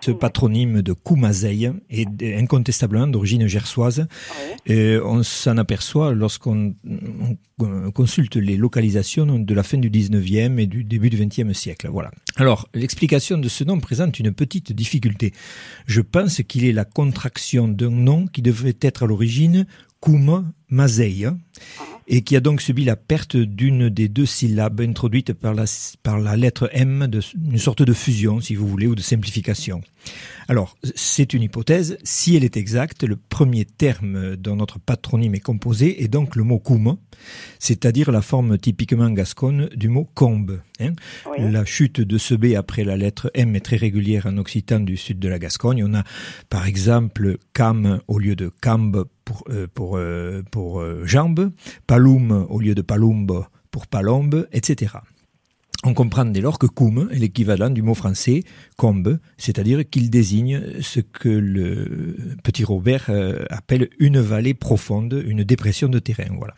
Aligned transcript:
Ce 0.00 0.12
patronyme 0.12 0.80
de 0.80 0.92
Koumazeï 0.92 1.72
est 1.90 2.38
incontestablement 2.38 3.08
d'origine 3.08 3.48
gersoise. 3.48 4.06
Et 4.64 4.96
on 5.04 5.24
s'en 5.24 5.56
aperçoit 5.56 6.14
lorsqu'on 6.14 6.76
consulte 7.94 8.36
les 8.36 8.56
localisations 8.56 9.26
de 9.26 9.54
la 9.54 9.64
fin 9.64 9.78
du 9.78 9.90
19e 9.90 10.60
et 10.60 10.66
du 10.66 10.84
début 10.84 11.10
du 11.10 11.16
20e 11.16 11.52
siècle. 11.52 11.88
Voilà. 11.90 12.12
Alors, 12.36 12.68
l'explication 12.74 13.38
de 13.38 13.48
ce 13.48 13.64
nom 13.64 13.80
présente 13.80 14.20
une 14.20 14.30
petite 14.32 14.72
difficulté. 14.72 15.32
Je 15.86 16.00
pense 16.00 16.42
qu'il 16.42 16.64
est 16.64 16.72
la 16.72 16.84
contraction 16.84 17.66
d'un 17.66 17.90
nom 17.90 18.28
qui 18.28 18.40
devrait 18.40 18.76
être 18.80 19.02
à 19.02 19.06
l'origine 19.06 19.66
Koum 19.98 20.52
et 22.08 22.22
qui 22.22 22.36
a 22.36 22.40
donc 22.40 22.62
subi 22.62 22.84
la 22.84 22.96
perte 22.96 23.36
d'une 23.36 23.90
des 23.90 24.08
deux 24.08 24.24
syllabes 24.24 24.80
introduites 24.80 25.34
par 25.34 25.52
la, 25.52 25.64
par 26.02 26.18
la 26.18 26.36
lettre 26.36 26.70
M, 26.72 27.06
de, 27.06 27.20
une 27.50 27.58
sorte 27.58 27.82
de 27.82 27.92
fusion, 27.92 28.40
si 28.40 28.54
vous 28.54 28.66
voulez, 28.66 28.86
ou 28.86 28.94
de 28.94 29.02
simplification. 29.02 29.82
Alors, 30.48 30.76
c'est 30.94 31.34
une 31.34 31.42
hypothèse. 31.42 31.98
Si 32.04 32.34
elle 32.34 32.44
est 32.44 32.56
exacte, 32.56 33.04
le 33.04 33.16
premier 33.16 33.64
terme 33.66 34.36
dont 34.36 34.56
notre 34.56 34.78
patronyme 34.78 35.34
est 35.34 35.40
composé 35.40 36.02
est 36.02 36.08
donc 36.08 36.36
le 36.36 36.42
mot 36.42 36.58
koum, 36.58 36.96
c'est-à-dire 37.58 38.10
la 38.10 38.22
forme 38.22 38.56
typiquement 38.56 39.10
gasconne 39.10 39.68
du 39.74 39.88
mot 39.88 40.08
combe. 40.14 40.60
Hein. 40.80 40.92
La 41.38 41.64
chute 41.64 42.00
de 42.00 42.18
ce 42.18 42.34
B 42.34 42.54
après 42.56 42.84
la 42.84 42.96
lettre 42.96 43.30
M 43.34 43.56
est 43.56 43.60
très 43.60 43.76
régulière 43.76 44.26
en 44.26 44.38
occitan 44.38 44.80
du 44.80 44.96
sud 44.96 45.18
de 45.18 45.28
la 45.28 45.38
Gascogne. 45.38 45.84
On 45.84 45.94
a 45.94 46.04
par 46.48 46.66
exemple 46.66 47.36
cam 47.52 48.00
au 48.08 48.18
lieu 48.18 48.36
de 48.36 48.50
cambe 48.60 49.06
pour, 49.24 49.44
euh, 49.50 49.66
pour, 49.72 49.96
euh, 49.96 50.42
pour 50.50 50.80
euh, 50.80 51.04
jambe, 51.04 51.50
palum 51.86 52.46
au 52.48 52.60
lieu 52.60 52.74
de 52.74 52.82
palumbe 52.82 53.44
pour 53.70 53.86
palombe, 53.86 54.48
etc. 54.52 54.92
On 55.84 55.94
comprend 55.94 56.24
dès 56.24 56.40
lors 56.40 56.58
que 56.58 56.66
koum 56.66 57.08
est 57.12 57.18
l'équivalent 57.18 57.70
du 57.70 57.82
mot 57.82 57.94
français 57.94 58.42
combe, 58.76 59.18
c'est-à-dire 59.36 59.88
qu'il 59.88 60.10
désigne 60.10 60.60
ce 60.80 60.98
que 61.00 61.28
le 61.28 62.16
petit 62.42 62.64
Robert 62.64 63.08
appelle 63.48 63.88
une 64.00 64.18
vallée 64.18 64.54
profonde, 64.54 65.22
une 65.24 65.44
dépression 65.44 65.88
de 65.88 66.00
terrain. 66.00 66.34
Voilà. 66.36 66.54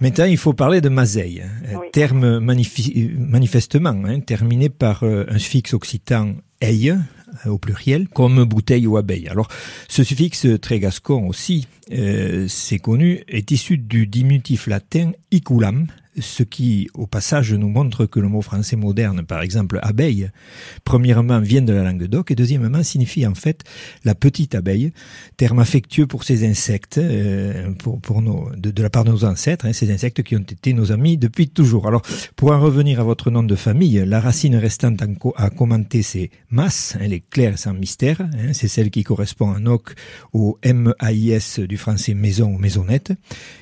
Maintenant, 0.00 0.24
il 0.24 0.36
faut 0.36 0.52
parler 0.52 0.80
de 0.80 0.88
Mazeille, 0.88 1.42
hein, 1.42 1.78
terme 1.92 2.40
manifestement 2.40 4.02
hein, 4.04 4.20
terminé 4.20 4.68
par 4.68 5.04
un 5.04 5.38
suffixe 5.38 5.74
occitan 5.74 6.34
eille, 6.60 6.96
euh, 7.46 7.50
au 7.50 7.58
pluriel, 7.58 8.08
comme 8.08 8.44
bouteille 8.44 8.86
ou 8.86 8.96
abeille. 8.96 9.28
Alors, 9.28 9.48
ce 9.88 10.02
suffixe 10.02 10.46
très 10.60 10.80
gascon 10.80 11.26
aussi, 11.26 11.66
euh, 11.92 12.46
c'est 12.48 12.78
connu, 12.78 13.22
est 13.28 13.50
issu 13.50 13.76
du 13.76 14.06
diminutif 14.06 14.66
latin 14.66 15.12
iculam, 15.30 15.86
ce 16.20 16.42
qui, 16.42 16.88
au 16.94 17.06
passage, 17.06 17.52
nous 17.52 17.68
montre 17.68 18.06
que 18.06 18.20
le 18.20 18.28
mot 18.28 18.42
français 18.42 18.76
moderne, 18.76 19.22
par 19.24 19.42
exemple 19.42 19.78
abeille, 19.82 20.30
premièrement 20.84 21.40
vient 21.40 21.62
de 21.62 21.72
la 21.72 21.82
langue 21.82 22.04
d'oc 22.04 22.30
et 22.30 22.34
deuxièmement 22.34 22.82
signifie 22.82 23.26
en 23.26 23.34
fait 23.34 23.64
la 24.04 24.14
petite 24.14 24.54
abeille, 24.54 24.92
terme 25.36 25.58
affectueux 25.58 26.06
pour 26.06 26.24
ces 26.24 26.48
insectes, 26.48 26.98
euh, 26.98 27.72
pour, 27.72 28.22
de, 28.22 28.82
la 28.82 28.90
part 28.90 29.04
de 29.04 29.10
nos 29.10 29.24
ancêtres, 29.24 29.66
hein, 29.66 29.72
ces 29.72 29.90
insectes 29.92 30.22
qui 30.22 30.36
ont 30.36 30.40
été 30.40 30.72
nos 30.72 30.92
amis 30.92 31.16
depuis 31.16 31.48
toujours. 31.48 31.86
Alors, 31.86 32.02
pour 32.36 32.52
en 32.52 32.60
revenir 32.60 33.00
à 33.00 33.04
votre 33.04 33.30
nom 33.30 33.42
de 33.42 33.54
famille, 33.54 34.02
la 34.06 34.20
racine 34.20 34.56
restante 34.56 35.00
à 35.36 35.50
commenter, 35.50 36.02
c'est 36.02 36.30
mas, 36.50 36.96
elle 37.00 37.12
est 37.12 37.28
claire 37.28 37.58
sans 37.58 37.74
mystère, 37.74 38.20
hein, 38.20 38.52
c'est 38.52 38.68
celle 38.68 38.90
qui 38.90 39.04
correspond 39.04 39.50
en 39.50 39.66
oc 39.66 39.94
au 40.32 40.58
M-A-I-S 40.62 41.60
du 41.60 41.76
français 41.76 42.14
maison 42.14 42.54
ou 42.54 42.58
maisonnette, 42.58 43.12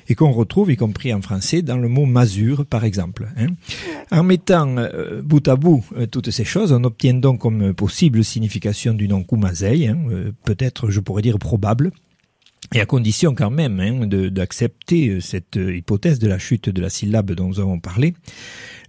et 0.07 0.15
qu'on 0.15 0.31
retrouve, 0.31 0.71
y 0.71 0.75
compris 0.75 1.13
en 1.13 1.21
français, 1.21 1.61
dans 1.61 1.77
le 1.77 1.87
mot 1.87 2.05
masure 2.05 2.46
par 2.55 2.83
exemple. 2.83 3.27
Hein. 3.37 3.47
En 4.11 4.23
mettant 4.23 4.77
euh, 4.77 5.21
bout 5.21 5.47
à 5.47 5.55
bout 5.55 5.83
euh, 5.97 6.05
toutes 6.05 6.31
ces 6.31 6.43
choses, 6.43 6.71
on 6.71 6.83
obtient 6.83 7.13
donc 7.13 7.39
comme 7.39 7.73
possible 7.73 8.23
signification 8.23 8.93
du 8.93 9.07
nom 9.07 9.23
Kumazei, 9.23 9.87
hein, 9.87 9.97
euh, 10.09 10.31
peut-être 10.45 10.89
je 10.89 10.99
pourrais 10.99 11.21
dire 11.21 11.39
probable, 11.39 11.91
et 12.73 12.81
à 12.81 12.85
condition 12.85 13.33
quand 13.35 13.51
même 13.51 13.79
hein, 13.79 14.07
d'accepter 14.29 15.21
cette 15.21 15.55
hypothèse 15.55 16.19
de 16.19 16.27
la 16.27 16.37
chute 16.37 16.69
de 16.69 16.81
la 16.81 16.89
syllabe 16.89 17.31
dont 17.31 17.47
nous 17.47 17.59
avons 17.59 17.79
parlé, 17.79 18.13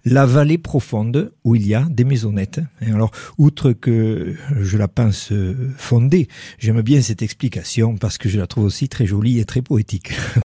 la 0.05 0.25
vallée 0.25 0.57
profonde 0.57 1.31
où 1.43 1.55
il 1.55 1.65
y 1.65 1.75
a 1.75 1.85
des 1.89 2.03
maisonnettes. 2.03 2.59
Alors, 2.81 3.11
outre 3.37 3.71
que 3.71 4.35
je 4.59 4.77
la 4.77 4.87
pense 4.87 5.31
fondée, 5.77 6.27
j'aime 6.57 6.81
bien 6.81 7.01
cette 7.01 7.21
explication 7.21 7.95
parce 7.95 8.17
que 8.17 8.27
je 8.27 8.37
la 8.37 8.47
trouve 8.47 8.65
aussi 8.65 8.89
très 8.89 9.05
jolie 9.05 9.39
et 9.39 9.45
très 9.45 9.61
poétique. 9.61 10.11